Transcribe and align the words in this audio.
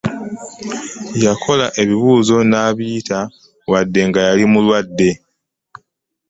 Yakola 1.25 1.67
ebibuuzo 1.81 2.35
n'abyiyita 2.49 3.19
wadde 3.71 4.01
nga 4.07 4.19
yali 4.27 4.43
mulwadde. 4.51 5.09